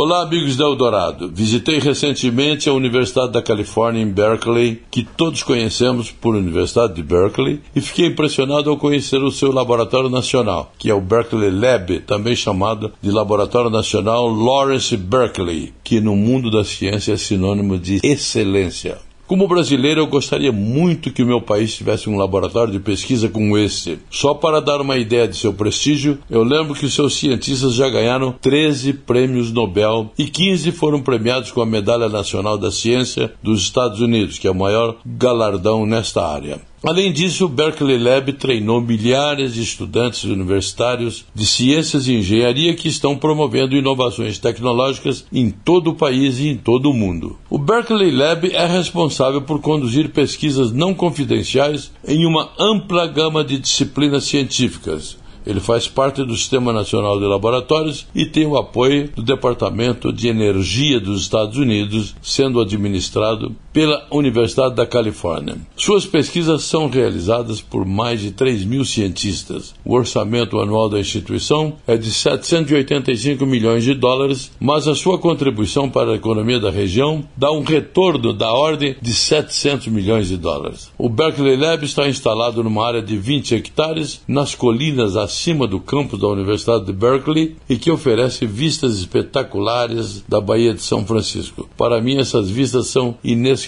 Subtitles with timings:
[0.00, 1.28] Olá, amigos da Eldorado.
[1.28, 7.60] Visitei recentemente a Universidade da Califórnia em Berkeley, que todos conhecemos por Universidade de Berkeley,
[7.74, 12.36] e fiquei impressionado ao conhecer o seu laboratório nacional, que é o Berkeley Lab, também
[12.36, 19.07] chamado de Laboratório Nacional Lawrence Berkeley, que no mundo da ciência é sinônimo de excelência.
[19.28, 23.58] Como brasileiro, eu gostaria muito que o meu país tivesse um laboratório de pesquisa como
[23.58, 23.98] este.
[24.10, 28.32] Só para dar uma ideia de seu prestígio, eu lembro que seus cientistas já ganharam
[28.32, 34.00] 13 prêmios Nobel e 15 foram premiados com a Medalha Nacional da Ciência dos Estados
[34.00, 36.58] Unidos, que é o maior galardão nesta área.
[36.82, 42.88] Além disso, o Berkeley Lab treinou milhares de estudantes universitários de ciências e engenharia que
[42.88, 47.36] estão promovendo inovações tecnológicas em todo o país e em todo o mundo.
[47.50, 53.58] O Berkeley Lab é responsável por conduzir pesquisas não confidenciais em uma ampla gama de
[53.58, 59.22] disciplinas científicas ele faz parte do Sistema Nacional de Laboratórios e tem o apoio do
[59.22, 65.56] Departamento de Energia dos Estados Unidos, sendo administrado pela Universidade da Califórnia.
[65.76, 69.72] Suas pesquisas são realizadas por mais de 3 mil cientistas.
[69.84, 75.88] O orçamento anual da instituição é de 785 milhões de dólares, mas a sua contribuição
[75.88, 80.90] para a economia da região dá um retorno da ordem de 700 milhões de dólares.
[80.98, 86.18] O Berkeley Lab está instalado numa área de 20 hectares nas colinas acima do campus
[86.18, 91.70] da Universidade de Berkeley e que oferece vistas espetaculares da Baía de São Francisco.
[91.76, 93.67] Para mim, essas vistas são inesquecíveis.